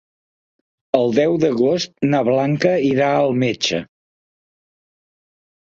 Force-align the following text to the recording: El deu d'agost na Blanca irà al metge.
El 0.99 1.13
deu 1.17 1.35
d'agost 1.43 1.93
na 2.13 2.21
Blanca 2.29 2.73
irà 2.93 3.13
al 3.19 3.37
metge. 3.47 3.85